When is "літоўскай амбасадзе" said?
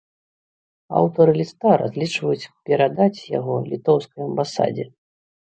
3.75-4.85